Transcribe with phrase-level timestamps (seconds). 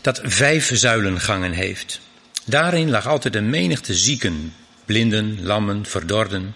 [0.00, 2.00] dat vijf zuilengangen heeft.
[2.44, 6.54] Daarin lag altijd een menigte zieken, blinden, lammen, verdorden.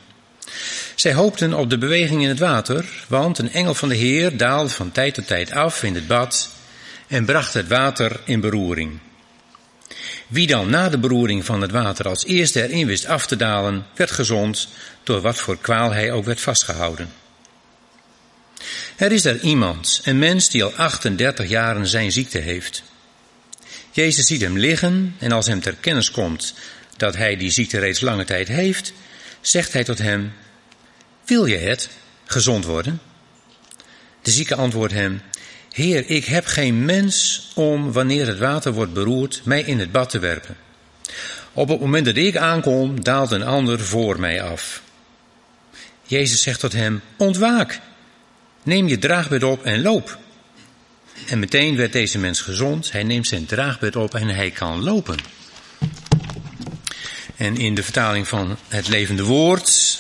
[0.94, 4.70] Zij hoopten op de beweging in het water, want een engel van de Heer daalde
[4.70, 6.50] van tijd tot tijd af in het bad
[7.06, 8.98] en bracht het water in beroering.
[10.32, 13.86] Wie dan na de beroering van het water als eerste erin wist af te dalen,
[13.94, 14.68] werd gezond,
[15.02, 17.12] door wat voor kwaal hij ook werd vastgehouden.
[18.96, 22.82] Er is daar iemand, een mens die al 38 jaren zijn ziekte heeft.
[23.90, 26.54] Jezus ziet hem liggen en als hem ter kennis komt
[26.96, 28.92] dat hij die ziekte reeds lange tijd heeft,
[29.40, 30.32] zegt hij tot hem,
[31.24, 31.88] wil je het,
[32.24, 33.00] gezond worden?
[34.22, 35.22] De zieke antwoordt hem,
[35.72, 40.10] Heer, ik heb geen mens om, wanneer het water wordt beroerd, mij in het bad
[40.10, 40.56] te werpen.
[41.52, 44.82] Op het moment dat ik aankom, daalt een ander voor mij af.
[46.02, 47.80] Jezus zegt tot hem, ontwaak,
[48.62, 50.18] neem je draagbed op en loop.
[51.28, 55.18] En meteen werd deze mens gezond, hij neemt zijn draagbed op en hij kan lopen.
[57.36, 59.98] En in de vertaling van het levende woord,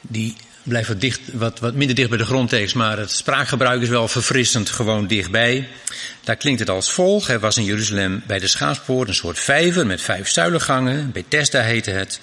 [0.00, 3.88] die blijft wat, dicht, wat, wat minder dicht bij de grondtekst, maar het spraakgebruik is
[3.88, 5.68] wel verfrissend gewoon dichtbij.
[6.24, 7.28] Daar klinkt het als volgt.
[7.28, 11.12] Er was in Jeruzalem bij de Schaapspoort een soort vijver met vijf zuilengangen.
[11.12, 12.20] Bethesda heette het.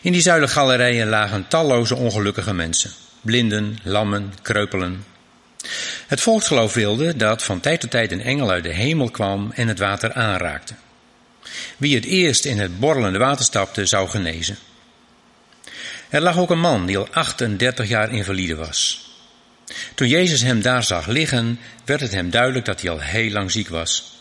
[0.00, 2.90] In die zuilengalerijen lagen talloze ongelukkige mensen.
[3.20, 5.04] Blinden, lammen, kreupelen.
[6.06, 9.68] Het volksgeloof wilde dat van tijd tot tijd een engel uit de hemel kwam en
[9.68, 10.74] het water aanraakte.
[11.76, 14.58] Wie het eerst in het borrelende water stapte, zou genezen.
[16.08, 19.06] Er lag ook een man die al 38 jaar invalide was.
[19.94, 23.50] Toen Jezus hem daar zag liggen, werd het hem duidelijk dat hij al heel lang
[23.50, 24.16] ziek was.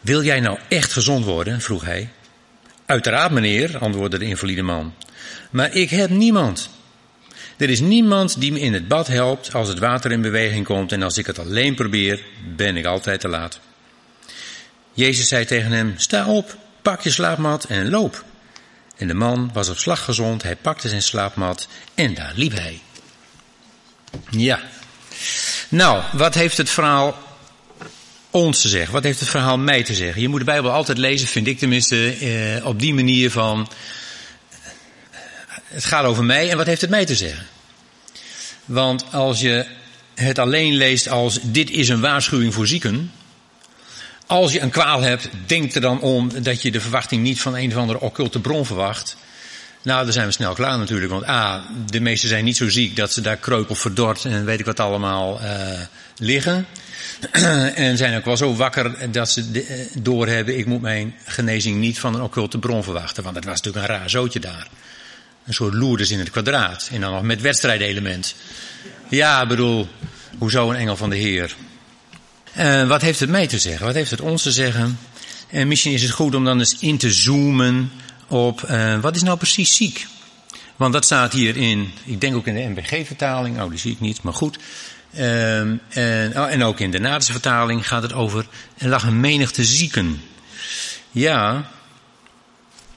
[0.00, 1.60] Wil jij nou echt gezond worden?
[1.60, 2.08] vroeg hij.
[2.86, 4.94] Uiteraard, meneer, antwoordde de invalide man.
[5.50, 6.70] Maar ik heb niemand.
[7.56, 10.92] Er is niemand die me in het bad helpt als het water in beweging komt
[10.92, 12.22] en als ik het alleen probeer,
[12.56, 13.60] ben ik altijd te laat.
[14.92, 18.24] Jezus zei tegen hem, sta op, pak je slaapmat en loop.
[18.96, 22.80] En de man was op slag gezond, hij pakte zijn slaapmat en daar liep hij.
[24.30, 24.60] Ja.
[25.68, 27.18] Nou, wat heeft het verhaal
[28.30, 28.92] ons te zeggen?
[28.92, 30.22] Wat heeft het verhaal mij te zeggen?
[30.22, 33.68] Je moet de Bijbel altijd lezen, vind ik tenminste, eh, op die manier van...
[35.64, 37.46] Het gaat over mij en wat heeft het mij te zeggen?
[38.64, 39.66] Want als je
[40.14, 43.12] het alleen leest als dit is een waarschuwing voor zieken,
[44.26, 47.56] als je een kwaal hebt, denk er dan om dat je de verwachting niet van
[47.56, 49.16] een of andere occulte bron verwacht.
[49.82, 51.10] Nou, dan zijn we snel klaar natuurlijk.
[51.10, 54.60] Want A, de meesten zijn niet zo ziek dat ze daar kreupel verdord en weet
[54.60, 55.48] ik wat allemaal uh,
[56.18, 56.66] liggen.
[57.74, 59.62] en zijn ook wel zo wakker dat ze uh,
[60.02, 63.22] doorhebben, ik moet mijn genezing niet van een occulte bron verwachten.
[63.22, 64.68] Want het was natuurlijk een raar zootje daar.
[65.46, 66.88] Een soort loerders in het kwadraat.
[66.92, 68.34] En dan nog met wedstrijdelement.
[69.08, 69.88] Ja, bedoel,
[70.38, 71.54] hoezo een engel van de Heer?
[72.58, 73.86] Uh, wat heeft het mij te zeggen?
[73.86, 74.98] Wat heeft het ons te zeggen?
[75.48, 77.92] En misschien is het goed om dan eens in te zoomen
[78.26, 80.06] op uh, wat is nou precies ziek?
[80.76, 84.00] Want dat staat hier in, ik denk ook in de MBG-vertaling, oh die zie ik
[84.00, 84.58] niet, maar goed.
[85.14, 85.80] Uh, en,
[86.36, 88.46] oh, en, ook in de Nadense vertaling gaat het over,
[88.78, 90.22] er lag een menigte zieken.
[91.10, 91.70] Ja,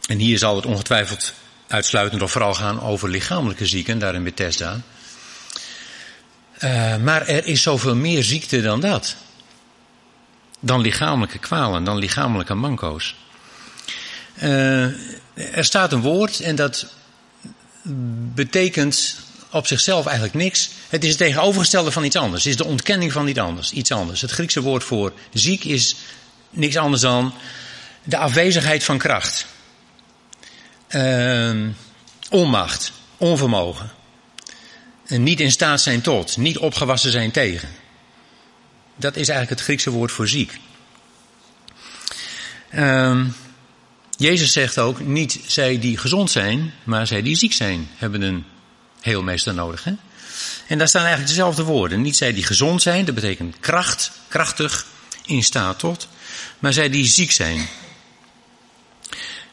[0.07, 1.33] en hier zal het ongetwijfeld
[1.67, 4.81] uitsluitend of vooral gaan over lichamelijke zieken, daar in Bethesda.
[6.63, 9.15] Uh, maar er is zoveel meer ziekte dan dat.
[10.59, 13.15] Dan lichamelijke kwalen, dan lichamelijke manco's.
[14.43, 14.83] Uh,
[15.33, 16.93] er staat een woord en dat
[18.33, 19.19] betekent
[19.51, 20.69] op zichzelf eigenlijk niks.
[20.89, 22.43] Het is het tegenovergestelde van iets anders.
[22.43, 23.71] Het is de ontkenning van iets anders.
[23.71, 24.21] Iets anders.
[24.21, 25.95] Het Griekse woord voor ziek is
[26.49, 27.33] niks anders dan
[28.03, 29.45] de afwezigheid van kracht.
[30.89, 31.67] Uh,
[32.29, 33.91] onmacht, onvermogen.
[35.05, 37.69] En niet in staat zijn tot, niet opgewassen zijn tegen.
[38.97, 40.59] Dat is eigenlijk het Griekse woord voor ziek.
[42.73, 43.25] Uh,
[44.17, 48.45] Jezus zegt ook, niet zij die gezond zijn, maar zij die ziek zijn, hebben een
[49.01, 49.83] heelmeester nodig.
[49.83, 49.93] Hè?
[50.67, 52.01] En daar staan eigenlijk dezelfde woorden.
[52.01, 54.85] Niet zij die gezond zijn, dat betekent kracht, krachtig,
[55.25, 56.07] in staat tot,
[56.59, 57.67] maar zij die ziek zijn.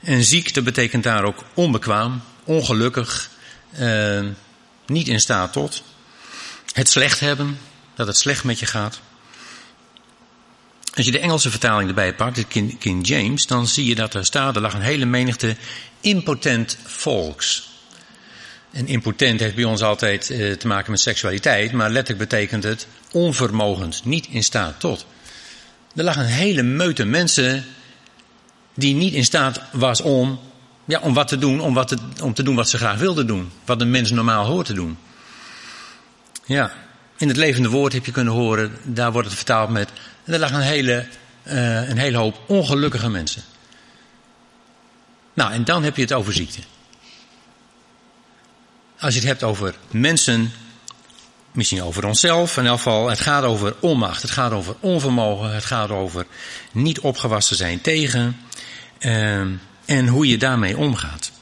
[0.00, 3.30] En ziek, dat betekent daar ook onbekwaam, ongelukkig,
[3.70, 4.24] eh,
[4.86, 5.82] niet in staat tot.
[6.72, 7.58] Het slecht hebben,
[7.94, 9.00] dat het slecht met je gaat.
[10.94, 14.24] Als je de Engelse vertaling erbij pakt, de King, James, dan zie je dat er
[14.24, 15.56] staat, er lag een hele menigte
[16.00, 17.68] impotent volks.
[18.70, 22.86] En impotent heeft bij ons altijd eh, te maken met seksualiteit, maar letterlijk betekent het
[23.12, 25.06] onvermogend, niet in staat tot.
[25.94, 27.64] Er lag een hele meute mensen
[28.74, 30.40] die niet in staat was om,
[30.84, 33.26] ja, om wat te doen, om, wat te, om te doen wat ze graag wilden
[33.26, 33.50] doen.
[33.64, 34.98] Wat een mens normaal hoort te doen.
[36.44, 36.72] Ja,
[37.16, 39.88] in het levende woord heb je kunnen horen, daar wordt het vertaald met,
[40.24, 41.06] er lag een hele,
[41.44, 43.42] uh, een hele hoop ongelukkige mensen.
[45.34, 46.60] Nou, en dan heb je het over ziekte.
[48.98, 50.52] Als je het hebt over mensen,
[51.52, 55.64] misschien over onszelf, in elk geval, het gaat over onmacht, het gaat over onvermogen, het
[55.64, 56.26] gaat over
[56.72, 58.40] niet opgewassen zijn tegen
[58.98, 59.40] uh,
[59.84, 61.32] en hoe je daarmee omgaat.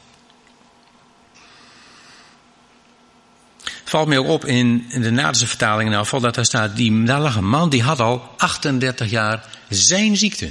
[3.93, 7.49] Valt mij op in de Naderse vertaling in dat daar staat, die, daar lag een
[7.49, 10.51] man die had al 38 jaar zijn ziekte.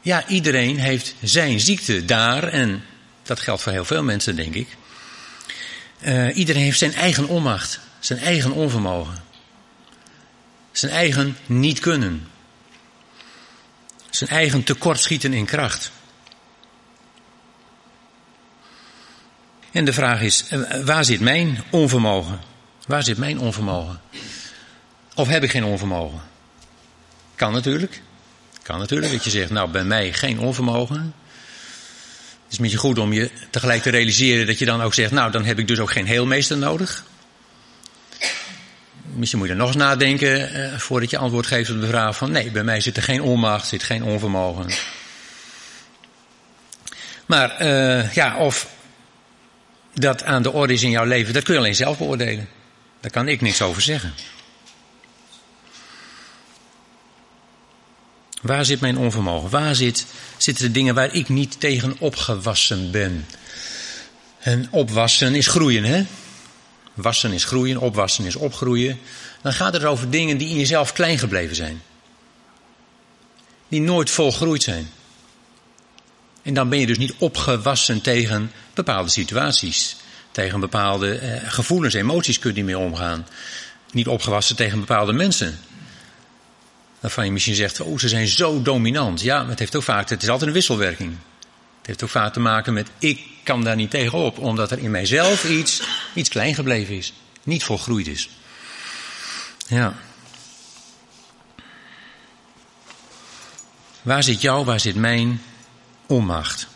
[0.00, 2.84] Ja, iedereen heeft zijn ziekte daar en
[3.22, 4.68] dat geldt voor heel veel mensen denk ik.
[6.00, 9.24] Uh, iedereen heeft zijn eigen onmacht, zijn eigen onvermogen.
[10.72, 12.28] Zijn eigen niet kunnen.
[14.10, 15.90] Zijn eigen tekortschieten in kracht.
[19.76, 22.40] En de vraag is, eh, waar zit mijn onvermogen?
[22.86, 24.00] Waar zit mijn onvermogen?
[25.14, 26.20] Of heb ik geen onvermogen?
[27.34, 28.02] Kan natuurlijk.
[28.62, 31.14] Kan natuurlijk dat je zegt, nou bij mij geen onvermogen.
[32.44, 35.30] Het is beetje goed om je tegelijk te realiseren dat je dan ook zegt, nou
[35.30, 37.04] dan heb ik dus ook geen heelmeester nodig.
[39.02, 42.16] Misschien moet je er nog eens nadenken eh, voordat je antwoord geeft op de vraag
[42.16, 44.70] van nee, bij mij zit er geen onmacht, zit geen onvermogen.
[47.26, 48.74] Maar uh, ja, of
[50.00, 52.48] dat aan de orde is in jouw leven, dat kun je alleen zelf beoordelen.
[53.00, 54.14] Daar kan ik niks over zeggen.
[58.42, 59.50] Waar zit mijn onvermogen?
[59.50, 60.06] Waar zit,
[60.36, 63.26] zitten de dingen waar ik niet tegen opgewassen ben?
[64.38, 66.04] En opwassen is groeien, hè?
[66.94, 68.98] Wassen is groeien, opwassen is opgroeien.
[69.42, 71.82] Dan gaat het over dingen die in jezelf klein gebleven zijn.
[73.68, 74.90] Die nooit volgroeid zijn.
[76.46, 79.96] En dan ben je dus niet opgewassen tegen bepaalde situaties.
[80.30, 83.26] Tegen bepaalde eh, gevoelens, emoties kun je niet meer omgaan.
[83.90, 85.58] Niet opgewassen tegen bepaalde mensen.
[87.00, 89.20] Waarvan je misschien zegt, oh ze zijn zo dominant.
[89.20, 91.10] Ja, maar het heeft ook vaak, het is altijd een wisselwerking.
[91.78, 94.38] Het heeft ook vaak te maken met, ik kan daar niet tegenop.
[94.38, 95.82] Omdat er in mijzelf iets,
[96.14, 97.12] iets klein gebleven is.
[97.42, 98.28] Niet volgroeid is.
[99.66, 99.94] Ja.
[104.02, 105.40] Waar zit jou, waar zit mijn
[106.06, 106.66] onmacht?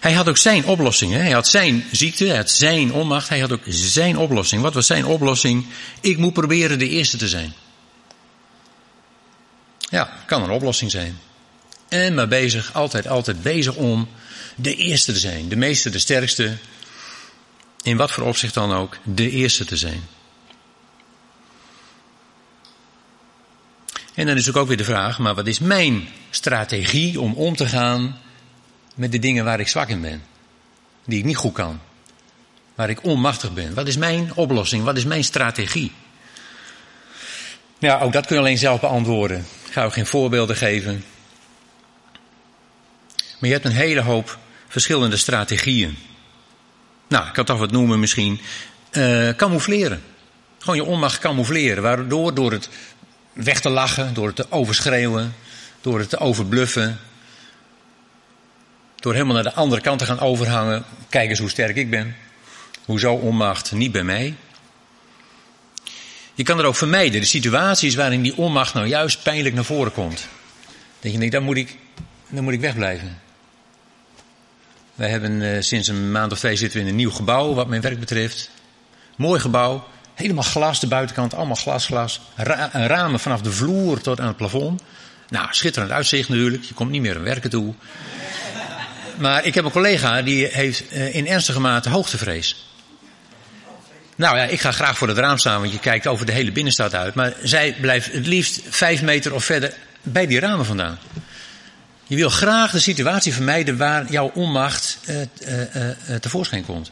[0.00, 1.12] Hij had ook zijn oplossing.
[1.12, 1.18] Hè?
[1.18, 4.62] Hij had zijn ziekte, hij had zijn onmacht, hij had ook zijn oplossing.
[4.62, 5.66] Wat was zijn oplossing?
[6.00, 7.54] Ik moet proberen de eerste te zijn.
[9.78, 11.18] Ja, kan een oplossing zijn.
[11.88, 14.08] En maar bezig, altijd, altijd bezig om
[14.56, 15.48] de eerste te zijn.
[15.48, 16.56] De meeste, de sterkste.
[17.82, 20.08] In wat voor opzicht dan ook, de eerste te zijn.
[24.18, 27.66] En dan is ook weer de vraag, maar wat is mijn strategie om om te
[27.66, 28.18] gaan
[28.94, 30.22] met de dingen waar ik zwak in ben.
[31.04, 31.80] Die ik niet goed kan.
[32.74, 33.74] Waar ik onmachtig ben.
[33.74, 34.84] Wat is mijn oplossing?
[34.84, 35.92] Wat is mijn strategie?
[37.78, 39.38] Ja, ook dat kun je alleen zelf beantwoorden.
[39.66, 41.04] Ik ga ook geen voorbeelden geven.
[43.16, 45.98] Maar je hebt een hele hoop verschillende strategieën.
[47.08, 48.40] Nou, ik kan toch wat noemen misschien.
[48.92, 50.02] Uh, camoufleren.
[50.58, 51.82] Gewoon je onmacht camoufleren.
[51.82, 52.68] Waardoor door het
[53.44, 55.34] weg te lachen, door het te overschreeuwen,
[55.80, 57.00] door het te overbluffen,
[58.96, 60.84] door helemaal naar de andere kant te gaan overhangen.
[61.08, 62.16] Kijk eens hoe sterk ik ben.
[62.84, 64.34] Hoezo onmacht niet bij mij?
[66.34, 69.92] Je kan er ook vermijden, de situaties waarin die onmacht nou juist pijnlijk naar voren
[69.92, 70.28] komt.
[71.00, 71.76] Dat je denkt, dan moet ik,
[72.28, 73.20] dan moet ik wegblijven.
[74.94, 77.68] Wij hebben uh, sinds een maand of twee zitten we in een nieuw gebouw, wat
[77.68, 78.50] mijn werk betreft.
[79.16, 79.86] Mooi gebouw,
[80.18, 82.20] helemaal glas, de buitenkant, allemaal glas, glas.
[82.34, 84.82] Ra ramen vanaf de vloer tot aan het plafond.
[85.28, 87.74] Nou, schitterend uitzicht natuurlijk, je komt niet meer aan werken toe.
[89.18, 92.66] Maar ik heb een collega die heeft uh, in ernstige mate hoogtevrees.
[94.16, 96.52] Nou ja, ik ga graag voor het raam staan, want je kijkt over de hele
[96.52, 97.14] binnenstad uit.
[97.14, 100.98] Maar zij blijft het liefst vijf meter of verder bij die ramen vandaan.
[102.04, 106.90] Je wil graag de situatie vermijden waar jouw onmacht uh, uh, uh, tevoorschijn komt.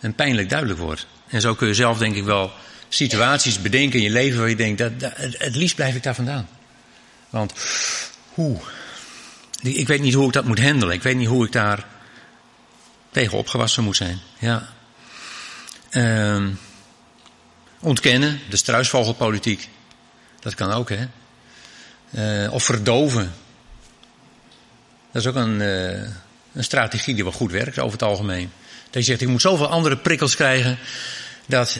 [0.00, 1.06] En pijnlijk duidelijk wordt.
[1.32, 2.52] En zo kun je zelf denk ik wel
[2.88, 6.14] situaties bedenken in je leven waar je denkt, dat, dat, het liefst blijf ik daar
[6.14, 6.48] vandaan.
[7.30, 7.52] Want,
[8.34, 8.60] hoe?
[9.62, 10.94] Ik weet niet hoe ik dat moet handelen.
[10.94, 11.86] Ik weet niet hoe ik daar
[13.10, 14.20] tegen opgewassen moet zijn.
[14.38, 14.68] Ja.
[15.90, 16.46] Uh,
[17.80, 19.68] ontkennen, de struisvogelpolitiek.
[20.40, 21.06] Dat kan ook, hè.
[22.44, 23.32] Uh, of verdoven.
[25.12, 26.02] Dat is ook een, uh,
[26.52, 28.52] een strategie die wel goed werkt over het algemeen.
[28.90, 30.78] Dat je zegt, ik moet zoveel andere prikkels krijgen.
[31.46, 31.78] Dat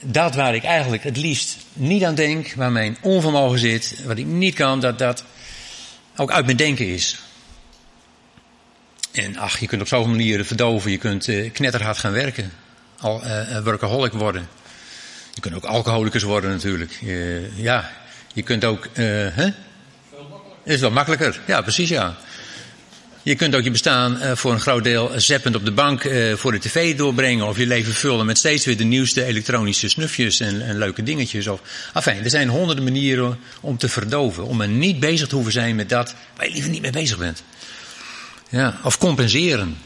[0.00, 4.26] dat waar ik eigenlijk het liefst niet aan denk, waar mijn onvermogen zit, wat ik
[4.26, 5.24] niet kan, dat dat
[6.16, 7.18] ook uit mijn denken is.
[9.12, 10.90] En ach, je kunt op zoveel manieren verdoven.
[10.90, 12.52] Je kunt uh, knetterhard gaan werken.
[12.98, 14.48] Al, uh, workaholic worden.
[15.34, 16.98] Je kunt ook alcoholicus worden natuurlijk.
[17.02, 17.92] Uh, ja,
[18.34, 18.88] je kunt ook...
[18.94, 19.48] hè?
[20.64, 21.40] Is wel makkelijker.
[21.46, 22.16] Ja, precies ja.
[23.24, 26.34] Je kunt ook je bestaan uh, voor een groot deel zeppend op de bank uh,
[26.36, 27.46] voor de tv doorbrengen.
[27.46, 31.46] Of je leven vullen met steeds weer de nieuwste elektronische snufjes en, en leuke dingetjes.
[31.46, 31.60] Of,
[31.94, 34.46] enfin, er zijn honderden manieren om te verdoven.
[34.46, 37.18] Om er niet bezig te hoeven zijn met dat waar je liever niet mee bezig
[37.18, 37.42] bent.
[38.48, 39.78] Ja, of compenseren.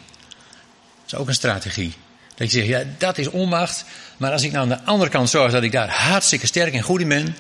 [1.03, 1.95] Dat is ook een strategie.
[2.35, 3.85] Dat je zegt, ja, dat is onmacht.
[4.17, 6.83] Maar als ik nou aan de andere kant zorg dat ik daar hartstikke sterk en
[6.83, 7.37] goed in ben.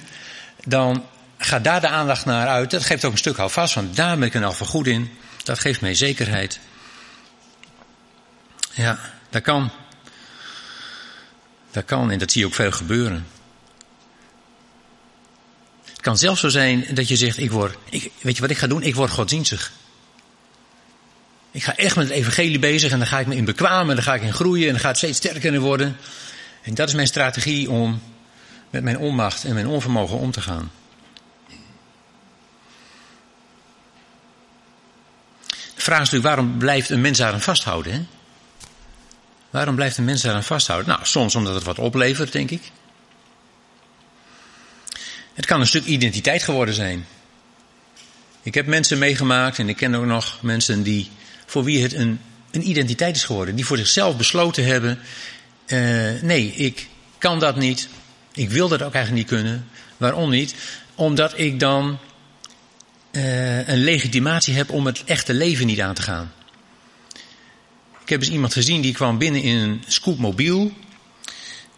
[0.65, 1.05] Dan
[1.39, 2.71] gaat daar de aandacht naar uit.
[2.71, 5.11] Dat geeft ook een stuk houvast, want daar ben ik er al voor goed in.
[5.47, 6.59] Dat geeft mij zekerheid.
[8.75, 8.99] Ja,
[9.31, 9.71] dat kan.
[11.71, 13.27] Dat kan en dat zie je ook veel gebeuren.
[15.85, 18.59] Het kan zelfs zo zijn dat je zegt, ik word, ik, weet je wat ik
[18.59, 18.83] ga doen?
[18.83, 19.73] Ik word godsdienstig.
[21.51, 23.95] Ik ga echt met het evangelie bezig en dan ga ik me in bekwamen, en
[23.95, 25.97] dan ga ik in groeien en dan gaat het steeds sterker in worden.
[26.63, 28.03] En dat is mijn strategie om
[28.71, 30.71] met mijn onmacht en mijn onvermogen om te gaan.
[35.87, 37.93] Vraag is natuurlijk, waarom blijft een mens daaraan vasthouden?
[37.93, 38.01] Hè?
[39.51, 40.89] Waarom blijft een mens daaraan vasthouden?
[40.89, 42.63] Nou, soms omdat het wat oplevert, denk ik.
[45.35, 47.07] Het kan een stuk identiteit geworden zijn.
[48.43, 51.11] Ik heb mensen meegemaakt en ik ken ook nog mensen die,
[51.47, 53.57] voor wie het een, een identiteit is geworden.
[53.57, 54.99] Die voor zichzelf besloten hebben,
[55.67, 56.89] uh, nee, ik
[57.19, 57.89] kan dat niet.
[58.33, 59.69] Ik wil dat ook eigenlijk niet kunnen.
[59.97, 60.55] Waarom niet?
[60.95, 61.99] Omdat ik dan
[63.17, 66.33] uh, een legitimatie heb om het echte leven niet aan te gaan.
[68.03, 70.73] Ik heb eens iemand gezien die kwam binnen in een scootmobiel.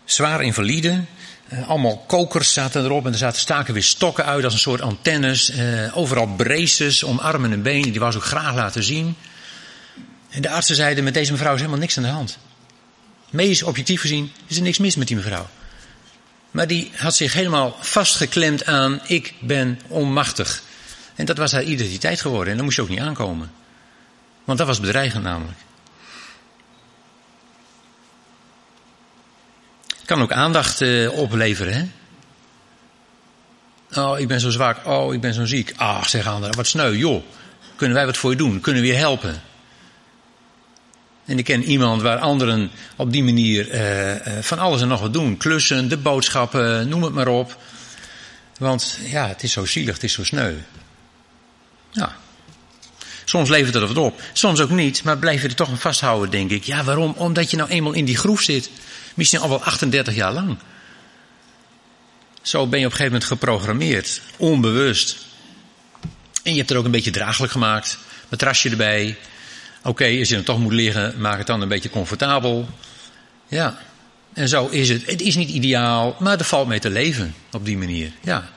[0.04, 1.04] Zwaar invalide.
[1.52, 4.80] Uh, allemaal kokers zaten erop en er zaten staken weer stokken uit als een soort
[4.80, 5.50] antennes.
[5.50, 7.92] Uh, overal braces om armen en benen.
[7.92, 9.16] Die ze ook graag laten zien.
[10.30, 12.38] En de artsen zeiden met deze mevrouw is helemaal niks aan de hand.
[13.30, 15.49] Medisch objectief gezien is er niks mis met die mevrouw.
[16.50, 20.62] Maar die had zich helemaal vastgeklemd aan ik ben onmachtig.
[21.19, 23.51] En dat was haar identiteit geworden en daar moest je ook niet aankomen.
[24.45, 25.59] Want dat was bedreigend namelijk.
[30.05, 31.87] Kan ook aandacht uh, opleveren, hè?
[34.01, 34.87] Oh, ik ben zo zwak.
[34.87, 35.73] Oh, ik ben zo ziek.
[35.77, 36.97] Ach, zeg anderen, wat sneu.
[36.97, 37.23] Joh,
[37.77, 38.61] kunnen wij wat voor je doen?
[38.61, 39.43] Kunnen we je helpen?
[41.25, 45.01] En ik ken iemand waar anderen op die manier uh, uh, van alles en nog
[45.01, 45.37] wat doen.
[45.37, 47.57] Klussen, de boodschappen, noem het maar op.
[48.59, 50.55] Want ja, het is zo zielig, het is zo sneu.
[51.90, 52.16] Ja.
[53.25, 56.30] Soms levert het wat op, soms ook niet, maar blijf je er toch aan vasthouden,
[56.30, 56.64] denk ik.
[56.64, 57.14] Ja, waarom?
[57.16, 58.71] Omdat je nou eenmaal in die groef zit.
[59.14, 60.59] Misschien al wel 38 jaar lang.
[62.42, 65.16] Zo ben je op een gegeven moment geprogrammeerd, onbewust.
[66.42, 67.99] En je hebt er ook een beetje draaglijk gemaakt.
[68.28, 69.16] Matrasje erbij.
[69.78, 72.68] Oké, okay, als je dan toch moet liggen, maak het dan een beetje comfortabel.
[73.49, 73.78] Ja,
[74.33, 75.07] en zo is het.
[75.07, 78.12] Het is niet ideaal, maar er valt mee te leven op die manier.
[78.23, 78.49] Ja.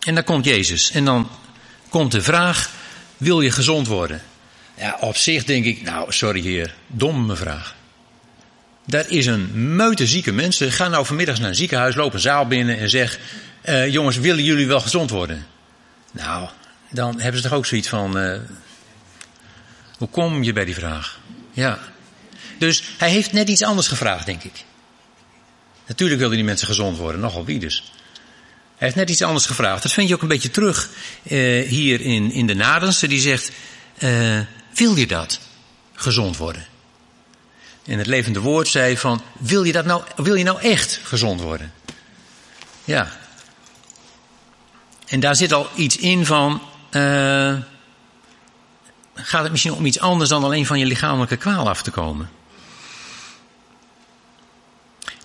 [0.00, 0.90] En dan komt Jezus.
[0.90, 1.30] En dan
[1.88, 2.70] komt de vraag:
[3.16, 4.22] wil je gezond worden?
[4.76, 7.74] Ja, op zich denk ik, nou, sorry heer, domme vraag.
[8.86, 10.72] Daar is een meute zieke mensen.
[10.72, 13.18] Ga nou vanmiddag naar een ziekenhuis, loop een zaal binnen en zeg:
[13.64, 15.46] uh, jongens, willen jullie wel gezond worden?
[16.12, 16.48] Nou,
[16.90, 18.38] dan hebben ze toch ook zoiets van: uh,
[19.98, 21.20] hoe kom je bij die vraag?
[21.52, 21.78] Ja.
[22.58, 24.64] Dus hij heeft net iets anders gevraagd, denk ik.
[25.86, 27.92] Natuurlijk wilden die mensen gezond worden, nogal wie dus.
[28.80, 29.82] Hij heeft net iets anders gevraagd.
[29.82, 30.88] Dat vind je ook een beetje terug
[31.22, 33.08] uh, hier in, in de Nadense.
[33.08, 33.50] Die zegt,
[33.98, 34.40] uh,
[34.74, 35.40] wil je dat?
[35.94, 36.66] Gezond worden.
[37.84, 41.40] En het levende woord zei van, wil je, dat nou, wil je nou echt gezond
[41.40, 41.72] worden?
[42.84, 43.10] Ja.
[45.06, 47.56] En daar zit al iets in van, uh,
[49.14, 52.30] gaat het misschien om iets anders dan alleen van je lichamelijke kwaal af te komen?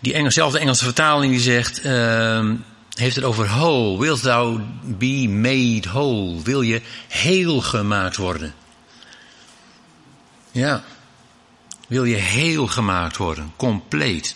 [0.02, 2.52] Die Engelszelfde Engelse vertaling die zegt, uh,
[2.96, 4.00] heeft het over whole.
[4.00, 6.42] Wilt thou be made whole?
[6.42, 8.54] Wil je heel gemaakt worden?
[10.52, 10.84] Ja.
[11.88, 13.54] Wil je heel gemaakt worden?
[13.56, 14.36] Compleet.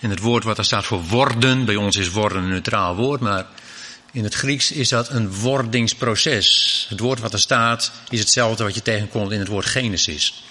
[0.00, 3.20] En het woord wat er staat voor worden, bij ons is worden een neutraal woord,
[3.20, 3.46] maar
[4.12, 6.86] in het Grieks is dat een wordingsproces.
[6.88, 10.44] Het woord wat er staat is hetzelfde wat je tegenkomt in het woord Genesis.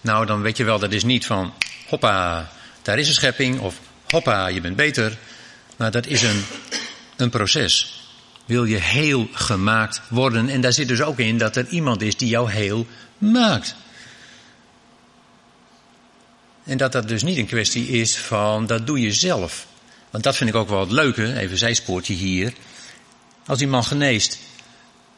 [0.00, 1.54] Nou, dan weet je wel, dat is niet van
[1.88, 2.50] hoppa,
[2.86, 5.18] daar is een schepping of hoppa, je bent beter.
[5.76, 6.44] Maar dat is een,
[7.16, 8.00] een proces.
[8.44, 10.48] Wil je heel gemaakt worden?
[10.48, 12.86] En daar zit dus ook in dat er iemand is die jou heel
[13.18, 13.74] maakt.
[16.64, 19.66] En dat dat dus niet een kwestie is van dat doe je zelf.
[20.10, 22.52] Want dat vind ik ook wel het leuke, even zijspoortje hier.
[23.46, 24.38] Als die man geneest,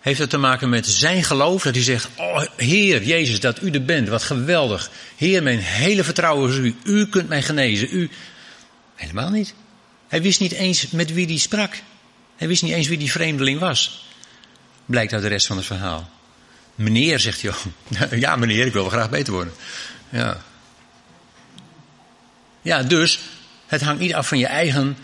[0.08, 1.62] heeft het te maken met zijn geloof.
[1.62, 4.90] Dat hij zegt, oh Heer Jezus, dat u er bent, wat geweldig.
[5.16, 6.76] Heer, mijn hele vertrouwen is u.
[6.84, 7.88] U kunt mij genezen.
[7.90, 8.10] U...
[8.94, 9.54] Helemaal niet.
[10.08, 11.82] Hij wist niet eens met wie hij sprak.
[12.36, 14.06] Hij wist niet eens wie die vreemdeling was.
[14.86, 16.10] Blijkt uit de rest van het verhaal.
[16.74, 17.52] Meneer, zegt hij.
[18.18, 19.52] ja meneer, ik wil wel graag beter worden.
[20.08, 20.42] Ja.
[22.62, 23.20] Ja, dus
[23.66, 24.96] het hangt niet af van je eigen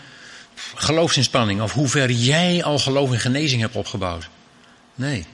[0.75, 1.61] geloofsinspanning.
[1.61, 4.29] Of hoe ver jij al geloof in genezing hebt opgebouwd.
[4.95, 5.25] Nee.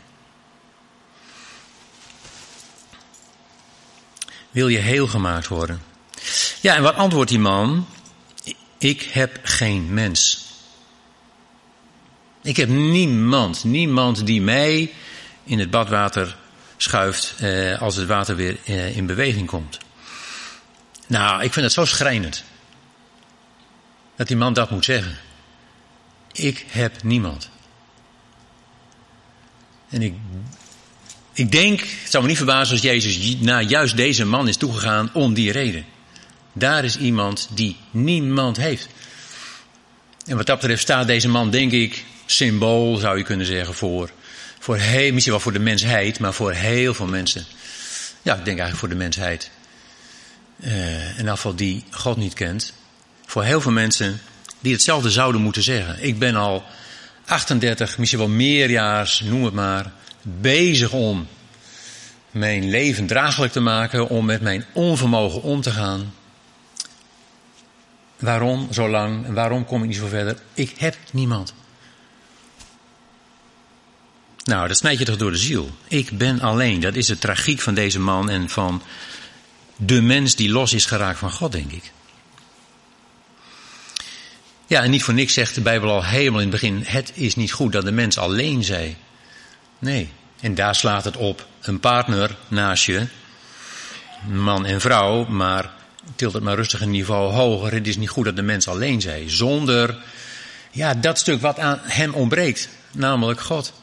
[4.51, 5.81] Wil je heel gemaakt worden?
[6.61, 7.87] Ja, en wat antwoordt die man?
[8.77, 10.49] Ik heb geen mens.
[12.41, 14.93] Ik heb niemand, niemand die mij
[15.43, 16.37] in het badwater
[16.77, 19.77] schuift eh, als het water weer eh, in beweging komt.
[21.07, 22.43] Nou, ik vind het zo schrijnend.
[24.15, 25.17] Dat die man dat moet zeggen.
[26.31, 27.50] Ik heb niemand.
[29.91, 30.13] En ik,
[31.33, 35.09] ik denk, het zou me niet verbazen als Jezus naar juist deze man is toegegaan
[35.13, 35.85] om die reden.
[36.53, 38.87] Daar is iemand die niemand heeft.
[40.25, 44.11] En wat dat betreft staat deze man, denk ik, symbool zou je kunnen zeggen voor,
[44.59, 47.45] voor heel, misschien wel voor de mensheid, maar voor heel veel mensen.
[48.21, 49.49] Ja, ik denk eigenlijk voor de mensheid.
[50.59, 52.73] Uh, in ieder geval die God niet kent.
[53.25, 54.21] Voor heel veel mensen
[54.59, 56.03] die hetzelfde zouden moeten zeggen.
[56.03, 56.63] Ik ben al
[57.25, 61.27] 38, misschien wel meerjaars, noem het maar, bezig om
[62.31, 66.13] mijn leven draaglijk te maken, om met mijn onvermogen om te gaan.
[68.19, 70.37] Waarom zo lang waarom kom ik niet zo verder?
[70.53, 71.53] Ik heb niemand.
[74.43, 75.69] Nou, dat snijdt je toch door de ziel.
[75.87, 76.79] Ik ben alleen.
[76.79, 78.81] Dat is de tragiek van deze man en van
[79.75, 81.91] de mens die los is geraakt van God, denk ik.
[84.71, 87.35] Ja, en niet voor niks zegt de Bijbel al helemaal in het begin: het is
[87.35, 88.97] niet goed dat de mens alleen zij.
[89.79, 91.47] Nee, en daar slaat het op.
[91.61, 93.07] Een partner naast je,
[94.27, 95.73] man en vrouw, maar
[96.15, 97.73] tilt het maar rustig een niveau hoger.
[97.73, 99.29] Het is niet goed dat de mens alleen zij.
[99.29, 99.97] Zonder
[100.71, 103.73] ja, dat stuk wat aan hem ontbreekt, namelijk God.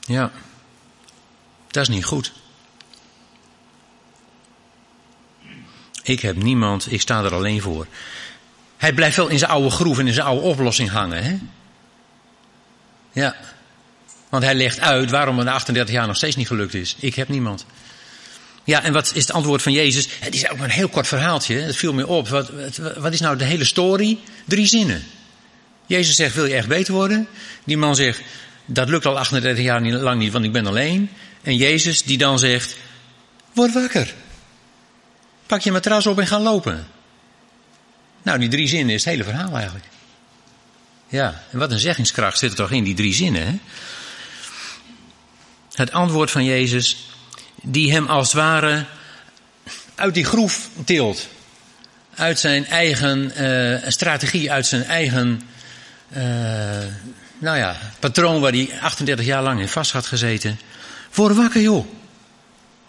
[0.00, 0.30] Ja,
[1.70, 2.32] dat is niet goed.
[6.02, 7.86] Ik heb niemand, ik sta er alleen voor.
[8.76, 11.22] Hij blijft wel in zijn oude groef en in zijn oude oplossing hangen.
[11.22, 11.38] Hè?
[13.12, 13.36] Ja.
[14.28, 16.96] Want hij legt uit waarom het na 38 jaar nog steeds niet gelukt is.
[16.98, 17.66] Ik heb niemand.
[18.64, 20.08] Ja, en wat is het antwoord van Jezus?
[20.20, 21.54] Het is ook maar een heel kort verhaaltje.
[21.54, 22.28] Het viel me op.
[22.28, 22.50] Wat,
[22.98, 24.18] wat is nou de hele story?
[24.44, 25.04] Drie zinnen.
[25.86, 27.28] Jezus zegt, wil je echt beter worden?
[27.64, 28.20] Die man zegt,
[28.64, 31.10] dat lukt al 38 jaar lang niet, want ik ben alleen.
[31.42, 32.76] En Jezus die dan zegt,
[33.52, 34.14] word wakker.
[35.50, 36.86] Pak je matras op en ga lopen.
[38.22, 39.84] Nou, die drie zinnen is het hele verhaal eigenlijk.
[41.08, 43.46] Ja, en wat een zeggingskracht zit er toch in die drie zinnen.
[43.46, 43.58] Hè?
[45.74, 47.06] Het antwoord van Jezus,
[47.62, 48.84] die hem als het ware
[49.94, 51.28] uit die groef tilt.
[52.14, 55.42] Uit zijn eigen uh, strategie, uit zijn eigen
[56.16, 56.22] uh,
[57.38, 60.60] nou ja, patroon waar hij 38 jaar lang in vast had gezeten.
[61.14, 61.86] Word wakker joh.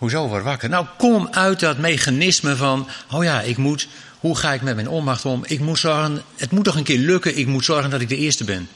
[0.02, 0.70] Hoezo word wakker?
[0.70, 3.88] Nou, kom uit dat mechanisme van, oh ja, ik moet,
[4.20, 5.44] hoe ga ik met mijn onmacht om?
[5.46, 8.18] Ik moet zorgen, het moet toch een keer lukken, ik moet zorgen dat ik de
[8.18, 8.70] eerste ben.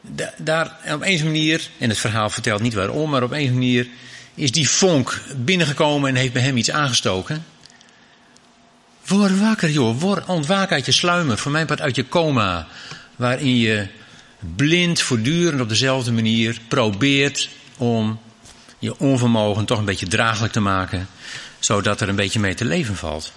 [0.00, 3.88] Da daar, op een manier, en het verhaal vertelt niet waarom, maar op een manier
[4.34, 7.44] is die vonk binnengekomen en heeft bij hem iets aangestoken.
[9.06, 10.00] Word wakker, joh.
[10.00, 11.38] Word, ontwaak uit je sluimer.
[11.38, 12.66] Voor mijn part uit je coma.
[13.16, 13.88] Waarin je
[14.56, 18.20] blind voortdurend op dezelfde manier probeert om
[18.82, 21.08] je onvermogen toch een beetje draaglijk te maken.
[21.58, 23.32] Zodat er een beetje mee te leven valt.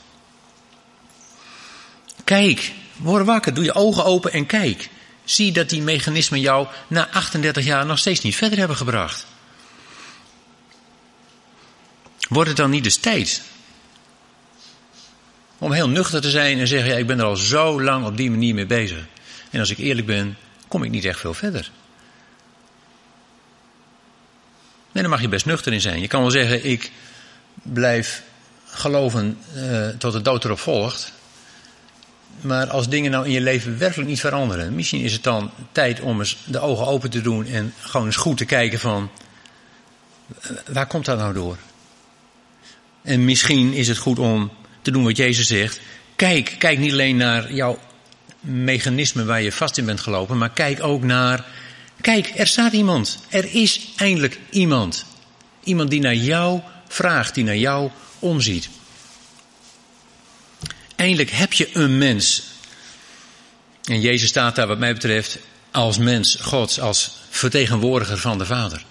[2.24, 3.54] Kijk, word wakker.
[3.54, 4.90] Doe je ogen open en kijk.
[5.24, 9.26] Zie dat die mechanismen jou na 38 jaar nog steeds niet verder hebben gebracht.
[12.30, 13.42] Wordt het dan niet eens tijd
[15.58, 18.18] om heel nuchter te zijn en zeggen: ja, ik ben er al zo lang op
[18.18, 19.06] die manier mee bezig.
[19.50, 21.72] En als ik eerlijk ben, kom ik niet echt veel verder.
[24.96, 26.02] Nee, daar mag je best nuchter in zijn.
[26.02, 26.92] Je kan wel zeggen: ik
[27.64, 28.24] blijf
[28.66, 31.14] geloven uh, tot de dood erop volgt.
[32.42, 36.00] Maar als dingen nou in je leven werkelijk niet veranderen, misschien is het dan tijd
[36.00, 39.10] om eens de ogen open te doen en gewoon eens goed te kijken van
[40.42, 41.58] eh, waar komt dat nou door?
[43.02, 45.80] En misschien is het goed om te doen wat Jezus zegt.
[46.16, 47.80] Kijk, kijk niet alleen naar jouw
[48.40, 51.46] mechanisme waar je vast in bent gelopen, maar kijk ook naar.
[52.06, 53.18] Kijk, er staat iemand.
[53.30, 55.06] Er is eindelijk iemand.
[55.64, 57.90] Iemand die naar jou vraagt, die naar jou
[58.20, 58.70] omziet.
[60.96, 62.44] Eindelijk heb je een mens.
[63.84, 65.40] En Jezus staat daar, wat mij betreft,
[65.72, 68.86] als mens Gods, als vertegenwoordiger van de Vader.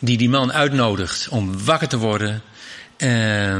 [0.00, 2.42] Die die man uitnodigt om wakker te worden.
[2.98, 3.56] Uh,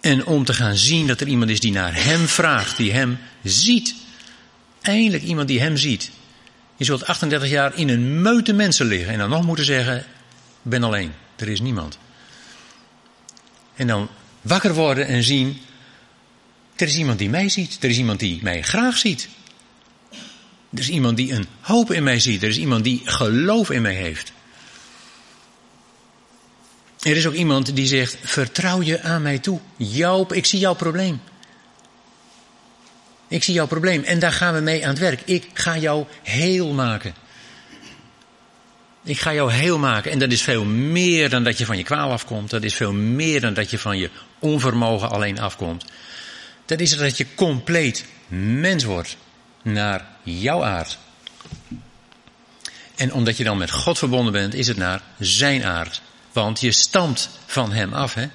[0.00, 3.18] en om te gaan zien dat er iemand is die naar hem vraagt, die hem
[3.42, 3.94] ziet.
[4.80, 6.10] Eindelijk iemand die hem ziet.
[6.76, 10.04] Je zult 38 jaar in een meute mensen liggen en dan nog moeten zeggen:
[10.62, 11.98] ben alleen, er is niemand.
[13.74, 14.08] En dan
[14.40, 15.60] wakker worden en zien:
[16.76, 19.28] er is iemand die mij ziet, er is iemand die mij graag ziet.
[20.72, 23.82] Er is iemand die een hoop in mij ziet, er is iemand die geloof in
[23.82, 24.32] mij heeft.
[27.00, 29.60] Er is ook iemand die zegt: Vertrouw je aan mij toe.
[29.76, 31.20] Joop, ik zie jouw probleem.
[33.30, 35.20] Ik zie jouw probleem en daar gaan we mee aan het werk.
[35.24, 37.14] Ik ga jou heel maken.
[39.02, 40.10] Ik ga jou heel maken.
[40.10, 42.50] En dat is veel meer dan dat je van je kwaal afkomt.
[42.50, 45.84] Dat is veel meer dan dat je van je onvermogen alleen afkomt.
[46.66, 49.16] Dat is dat je compleet mens wordt
[49.62, 50.98] naar jouw aard.
[52.96, 56.02] En omdat je dan met God verbonden bent, is het naar zijn aard.
[56.32, 58.14] Want je stamt van hem af.
[58.14, 58.26] Hè?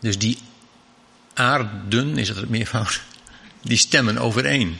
[0.00, 0.38] Dus die
[1.34, 3.02] aarden, is het het meervoud,
[3.62, 4.78] die stemmen overeen.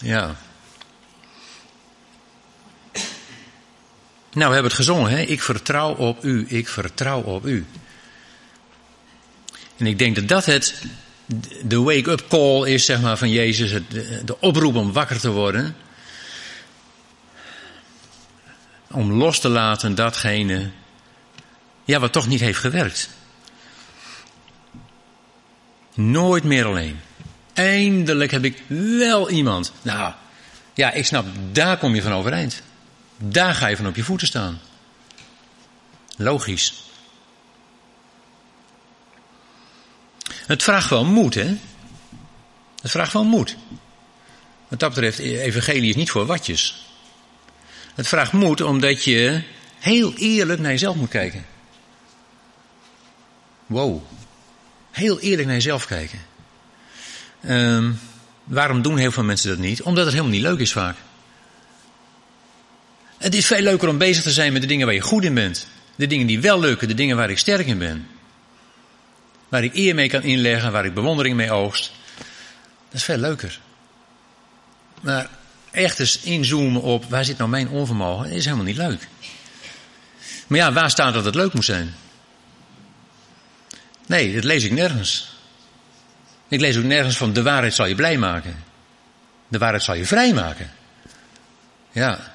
[0.00, 0.36] Ja.
[4.32, 5.20] Nou, we hebben het gezongen, hè?
[5.20, 7.66] Ik vertrouw op u, ik vertrouw op u.
[9.76, 10.82] En ik denk dat dat het,
[11.62, 13.70] de wake-up call is, zeg maar, van Jezus.
[13.70, 13.90] Het,
[14.26, 15.76] de oproep om wakker te worden.
[18.90, 20.70] Om los te laten datgene,
[21.84, 23.08] ja, wat toch niet heeft gewerkt.
[25.94, 27.00] Nooit meer alleen.
[27.54, 29.72] Eindelijk heb ik wel iemand.
[29.82, 30.12] Nou,
[30.74, 32.62] ja, ik snap, daar kom je van overeind.
[33.16, 34.60] Daar ga je van op je voeten staan.
[36.16, 36.84] Logisch.
[40.46, 41.56] Het vraagt wel moed, hè?
[42.80, 43.56] Het vraagt wel moed.
[44.68, 46.86] Wat dat betreft, evangelie is niet voor watjes.
[47.94, 49.42] Het vraagt moed omdat je
[49.78, 51.46] heel eerlijk naar jezelf moet kijken.
[53.66, 54.02] Wow.
[54.90, 56.18] Heel eerlijk naar jezelf kijken.
[57.48, 57.98] Um,
[58.44, 59.82] waarom doen heel veel mensen dat niet?
[59.82, 60.96] Omdat het helemaal niet leuk is vaak.
[63.18, 65.34] Het is veel leuker om bezig te zijn met de dingen waar je goed in
[65.34, 65.66] bent.
[65.96, 68.06] De dingen die wel lukken, de dingen waar ik sterk in ben.
[69.48, 71.92] Waar ik eer mee kan inleggen, waar ik bewondering mee oogst.
[72.88, 73.60] Dat is veel leuker.
[75.00, 75.28] Maar
[75.70, 79.08] echt eens inzoomen op waar zit nou mijn onvermogen, is helemaal niet leuk.
[80.46, 81.94] Maar ja, waar staat dat het leuk moet zijn?
[84.06, 85.33] Nee, dat lees ik nergens.
[86.48, 88.64] Ik lees ook nergens van de waarheid zal je blij maken.
[89.48, 90.70] De waarheid zal je vrij maken.
[91.92, 92.32] Ja.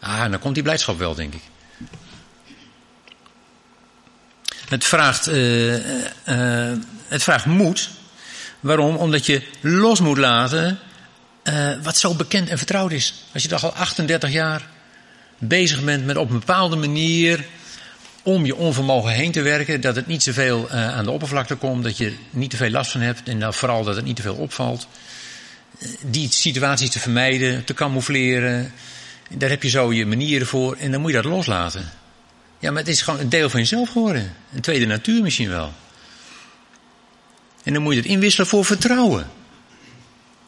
[0.00, 1.42] Ah, dan komt die blijdschap wel, denk ik.
[4.68, 5.76] Het vraagt, uh,
[7.06, 7.90] het vraagt moed.
[8.60, 8.96] Waarom?
[8.96, 10.78] Omdat je los moet laten
[11.44, 13.14] uh, wat zo bekend en vertrouwd is.
[13.32, 14.66] Als je toch al 38 jaar
[15.38, 17.44] bezig bent met op een bepaalde manier
[18.28, 21.84] om je onvermogen heen te werken, dat het niet zoveel uh, aan de oppervlakte komt,
[21.84, 24.34] dat je niet te veel last van hebt en vooral dat het niet te veel
[24.34, 24.88] opvalt.
[26.00, 28.72] Die situaties te vermijden, te camoufleren,
[29.30, 31.90] daar heb je zo je manieren voor en dan moet je dat loslaten.
[32.58, 34.34] Ja, maar het is gewoon een deel van jezelf geworden.
[34.54, 35.72] Een tweede natuur misschien wel.
[37.64, 39.30] En dan moet je het inwisselen voor vertrouwen.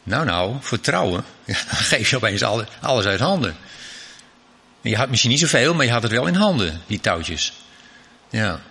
[0.03, 1.23] Nou, nou, vertrouwen.
[1.45, 2.43] Ja, dan geef je opeens
[2.81, 3.55] alles uit handen.
[4.81, 7.53] Je had misschien niet zoveel, maar je had het wel in handen, die touwtjes.
[8.31, 8.61] Ja.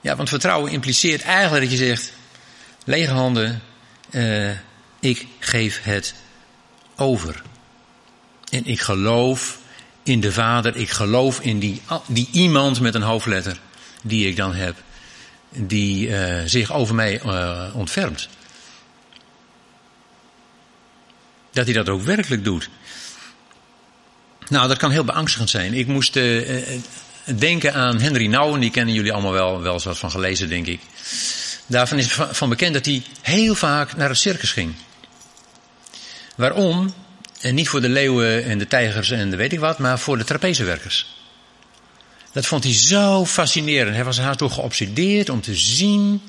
[0.00, 2.12] Ja, want vertrouwen impliceert eigenlijk dat je zegt:
[2.84, 3.62] lege handen,
[4.10, 4.50] uh,
[5.00, 6.14] ik geef het
[6.96, 7.42] over.
[8.50, 9.58] En ik geloof
[10.02, 13.60] in de Vader, ik geloof in die, die iemand met een hoofdletter
[14.02, 14.76] die ik dan heb,
[15.48, 18.28] die uh, zich over mij uh, ontfermt.
[21.52, 22.68] Dat hij dat ook werkelijk doet.
[24.48, 25.74] Nou, dat kan heel beangstigend zijn.
[25.74, 26.16] Ik moest
[27.38, 30.80] denken aan Henry Nouwen, die kennen jullie allemaal wel, wel eens van gelezen, denk ik.
[31.66, 34.74] Daarvan is van bekend dat hij heel vaak naar het circus ging.
[36.36, 36.94] Waarom?
[37.40, 40.18] En niet voor de leeuwen en de tijgers en de weet ik wat, maar voor
[40.18, 41.06] de trapezewerkers.
[42.32, 43.94] Dat vond hij zo fascinerend.
[43.94, 46.22] Hij was haast door geobsedeerd om te zien,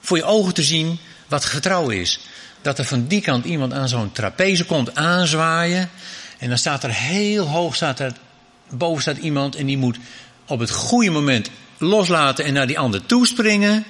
[0.00, 2.20] voor je ogen te zien, wat vertrouwen is.
[2.62, 5.90] Dat er van die kant iemand aan zo'n trapeze komt aanzwaaien.
[6.38, 8.12] En dan staat er heel hoog, staat er,
[8.70, 9.98] boven staat iemand en die moet
[10.46, 13.84] op het goede moment loslaten en naar die ander toespringen.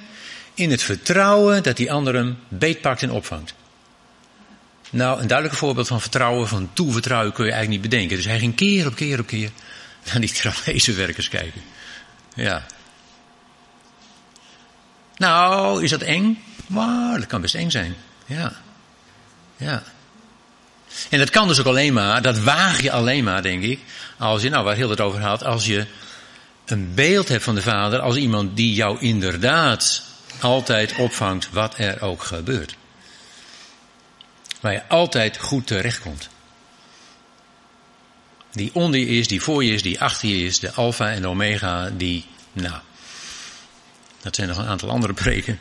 [0.54, 3.54] In het vertrouwen dat die ander hem beetpakt en opvangt.
[4.90, 8.16] Nou, een duidelijk voorbeeld van vertrouwen, van toevertrouwen kun je eigenlijk niet bedenken.
[8.16, 9.50] Dus hij ging keer op keer op keer
[10.04, 11.62] naar die trapezewerkers kijken.
[12.34, 12.66] Ja.
[15.16, 16.42] Nou, is dat eng?
[16.66, 17.94] Maar dat kan best eng zijn.
[18.26, 18.52] Ja.
[19.56, 19.82] Ja.
[21.10, 23.80] En dat kan dus ook alleen maar, dat waag je alleen maar, denk ik,
[24.18, 25.86] als je, nou waar heel het over had, als je
[26.64, 30.02] een beeld hebt van de Vader als iemand die jou inderdaad
[30.40, 32.76] altijd opvangt wat er ook gebeurt.
[34.60, 36.28] Waar je altijd goed terechtkomt.
[38.52, 41.22] Die onder je is, die voor je is, die achter je is, de alfa en
[41.22, 42.80] de omega, die, nou,
[44.22, 45.60] dat zijn nog een aantal andere preken.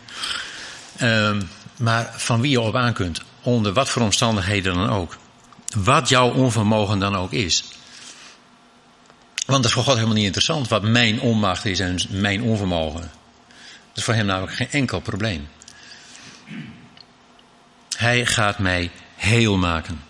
[1.02, 5.18] Um, maar van wie je op aan kunt, onder wat voor omstandigheden dan ook.
[5.76, 7.64] Wat jouw onvermogen dan ook is.
[9.46, 13.02] Want dat is voor God helemaal niet interessant wat mijn onmacht is en mijn onvermogen.
[13.88, 15.48] Dat is voor hem namelijk geen enkel probleem.
[17.98, 20.04] Hij gaat mij heel maken.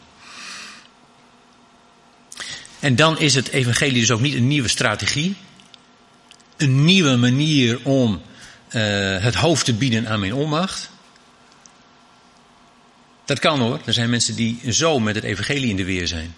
[2.79, 5.35] En dan is het evangelie dus ook niet een nieuwe strategie.
[6.57, 8.21] Een nieuwe manier om
[8.71, 8.81] uh,
[9.17, 10.89] het hoofd te bieden aan mijn onmacht.
[13.25, 13.79] Dat kan hoor.
[13.85, 16.35] Er zijn mensen die zo met het evangelie in de weer zijn.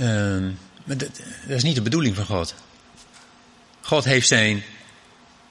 [0.00, 0.50] Uh,
[0.84, 2.54] maar dat, is niet de bedoeling van God.
[3.80, 4.62] God heeft zijn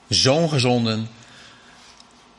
[0.09, 1.09] zoon gezonden,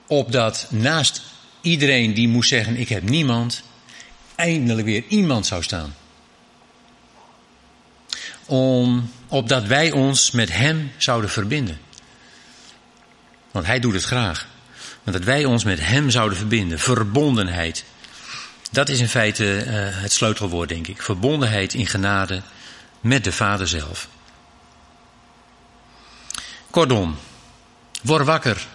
[0.06, 1.22] opdat naast
[1.60, 3.62] iedereen die moest zeggen: Ik heb niemand,
[4.34, 5.94] eindelijk weer iemand zou staan.
[8.46, 11.78] Om, opdat wij ons met Hem zouden verbinden.
[13.50, 14.48] Want Hij doet het graag.
[15.02, 16.78] Want dat wij ons met Hem zouden verbinden.
[16.78, 17.84] Verbondenheid.
[18.70, 21.02] Dat is in feite uh, het sleutelwoord, denk ik.
[21.02, 22.42] Verbondenheid in genade
[23.04, 24.08] met de Vader zelf.
[26.70, 27.16] Kortom,
[28.02, 28.66] word wakker